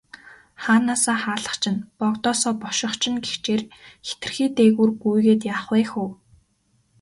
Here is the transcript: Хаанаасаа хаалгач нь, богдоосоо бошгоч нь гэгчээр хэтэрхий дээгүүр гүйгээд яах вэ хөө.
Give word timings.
Хаанаасаа 0.63 1.17
хаалгач 1.23 1.63
нь, 1.73 1.85
богдоосоо 1.97 2.53
бошгоч 2.61 3.03
нь 3.11 3.21
гэгчээр 3.23 3.61
хэтэрхий 4.07 4.49
дээгүүр 4.57 4.91
гүйгээд 5.01 5.41
яах 5.53 5.65
вэ 5.71 5.79
хөө. 5.91 6.09